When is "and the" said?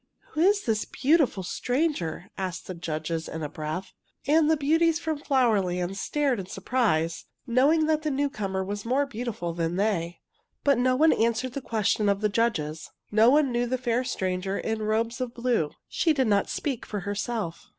4.25-4.57